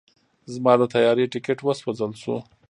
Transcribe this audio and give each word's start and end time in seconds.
زما 0.53 0.73
د 0.79 0.81
طیارې 0.93 1.25
ټیکټ 1.33 1.59
وسوځل 1.63 2.11
شو. 2.21 2.35